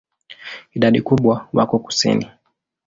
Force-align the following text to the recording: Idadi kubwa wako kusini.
Idadi 0.75 1.01
kubwa 1.01 1.47
wako 1.53 1.75
kusini. 1.79 2.29